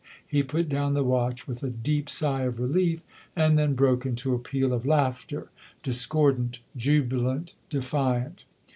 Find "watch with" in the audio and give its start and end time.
1.03-1.61